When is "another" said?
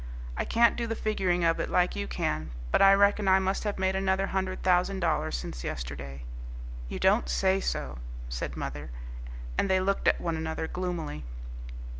3.95-4.25, 10.37-10.67